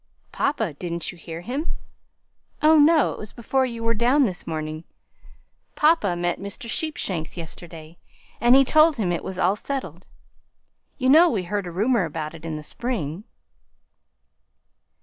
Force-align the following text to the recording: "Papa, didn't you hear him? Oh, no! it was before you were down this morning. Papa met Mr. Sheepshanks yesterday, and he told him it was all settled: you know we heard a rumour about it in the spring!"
"Papa, 0.31 0.73
didn't 0.73 1.11
you 1.11 1.17
hear 1.19 1.41
him? 1.41 1.73
Oh, 2.63 2.79
no! 2.79 3.11
it 3.11 3.19
was 3.19 3.31
before 3.33 3.67
you 3.67 3.83
were 3.83 3.93
down 3.93 4.25
this 4.25 4.47
morning. 4.47 4.83
Papa 5.75 6.15
met 6.15 6.39
Mr. 6.39 6.67
Sheepshanks 6.67 7.37
yesterday, 7.37 7.99
and 8.39 8.55
he 8.55 8.65
told 8.65 8.95
him 8.97 9.11
it 9.11 9.23
was 9.23 9.37
all 9.37 9.55
settled: 9.55 10.07
you 10.97 11.07
know 11.07 11.29
we 11.29 11.43
heard 11.43 11.67
a 11.67 11.71
rumour 11.71 12.05
about 12.05 12.33
it 12.33 12.47
in 12.47 12.55
the 12.55 12.63
spring!" 12.63 13.25